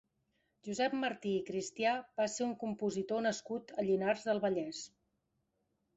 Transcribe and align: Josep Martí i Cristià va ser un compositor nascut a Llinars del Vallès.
Josep 0.67 0.95
Martí 1.01 1.33
i 1.39 1.43
Cristià 1.49 1.93
va 2.21 2.27
ser 2.37 2.47
un 2.47 2.55
compositor 2.63 3.23
nascut 3.29 3.75
a 3.77 3.89
Llinars 3.89 4.29
del 4.31 4.45
Vallès. 4.47 4.85